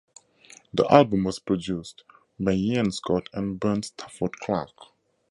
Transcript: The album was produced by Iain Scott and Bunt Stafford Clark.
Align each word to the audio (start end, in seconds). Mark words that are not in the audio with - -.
The 0.73 0.91
album 0.91 1.25
was 1.25 1.37
produced 1.37 2.03
by 2.39 2.53
Iain 2.53 2.91
Scott 2.91 3.29
and 3.33 3.59
Bunt 3.59 3.85
Stafford 3.85 4.35
Clark. 4.39 4.71